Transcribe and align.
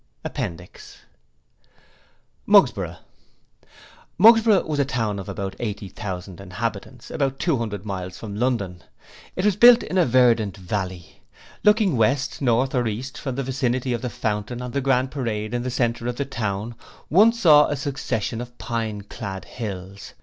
Appendix 0.23 1.01
Mugsborough 2.47 2.97
Mugsborough 4.17 4.65
was 4.65 4.79
a 4.79 4.83
town 4.85 5.19
of 5.19 5.29
about 5.29 5.55
eighty 5.59 5.89
thousand 5.89 6.41
inhabitants, 6.41 7.11
about 7.11 7.37
two 7.37 7.57
hundred 7.59 7.85
miles 7.85 8.17
from 8.17 8.35
London. 8.35 8.81
It 9.35 9.45
was 9.45 9.55
built 9.55 9.83
in 9.83 9.99
a 9.99 10.05
verdant 10.07 10.57
valley. 10.57 11.21
Looking 11.63 11.97
west, 11.97 12.41
north 12.41 12.73
or 12.73 12.87
east 12.87 13.15
from 13.15 13.35
the 13.35 13.43
vicinity 13.43 13.93
of 13.93 14.01
the 14.01 14.09
fountain 14.09 14.59
on 14.59 14.71
the 14.71 14.81
Grand 14.81 15.11
Parade 15.11 15.53
in 15.53 15.61
the 15.61 15.69
centre 15.69 16.07
of 16.07 16.15
the 16.15 16.25
town, 16.25 16.73
one 17.09 17.31
saw 17.31 17.67
a 17.67 17.75
succession 17.75 18.41
of 18.41 18.57
pine 18.57 19.01
clad 19.03 19.45
hills. 19.45 20.15